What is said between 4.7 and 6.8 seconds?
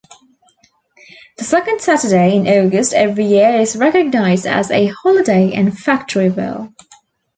a holiday in Factoryville.